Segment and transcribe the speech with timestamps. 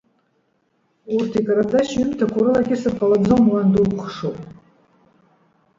[1.15, 4.37] Урҭ икаландашь ҩымҭақәа урылакьысыр ҟалаӡом, уан дукәыхшоуп!